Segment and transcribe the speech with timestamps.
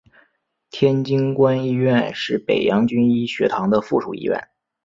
[0.71, 4.47] 天津官医院是北洋军医学堂的附属医院。